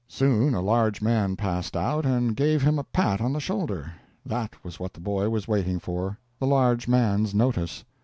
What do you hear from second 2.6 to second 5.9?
him a pat on the shoulder. That was what the boy was waiting